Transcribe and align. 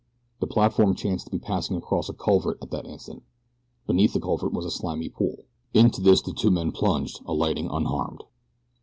The 0.39 0.47
platform 0.47 0.95
chanced 0.95 1.27
to 1.27 1.31
be 1.31 1.37
passing 1.37 1.77
across 1.77 2.09
a 2.09 2.13
culvert 2.13 2.57
at 2.59 2.71
the 2.71 2.83
instant. 2.83 3.21
Beneath 3.85 4.13
the 4.13 4.19
culvert 4.19 4.51
was 4.51 4.65
a 4.65 4.71
slimy 4.71 5.09
pool. 5.09 5.45
Into 5.75 6.01
this 6.01 6.23
the 6.23 6.33
two 6.33 6.49
men 6.49 6.71
plunged, 6.71 7.19
alighting 7.27 7.69
unharmed. 7.69 8.23